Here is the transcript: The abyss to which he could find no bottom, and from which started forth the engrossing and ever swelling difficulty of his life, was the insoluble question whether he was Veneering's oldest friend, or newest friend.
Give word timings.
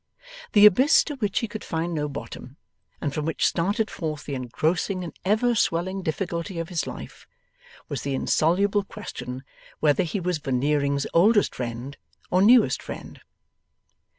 The 0.53 0.65
abyss 0.65 1.03
to 1.03 1.15
which 1.17 1.37
he 1.37 1.47
could 1.47 1.63
find 1.63 1.93
no 1.93 2.09
bottom, 2.09 2.57
and 2.99 3.13
from 3.13 3.23
which 3.23 3.45
started 3.45 3.91
forth 3.91 4.25
the 4.25 4.33
engrossing 4.33 5.03
and 5.03 5.13
ever 5.23 5.53
swelling 5.53 6.01
difficulty 6.01 6.57
of 6.57 6.69
his 6.69 6.87
life, 6.87 7.27
was 7.87 8.01
the 8.01 8.15
insoluble 8.15 8.83
question 8.83 9.43
whether 9.79 10.01
he 10.01 10.19
was 10.19 10.39
Veneering's 10.39 11.05
oldest 11.13 11.53
friend, 11.53 11.97
or 12.31 12.41
newest 12.41 12.81
friend. 12.81 13.21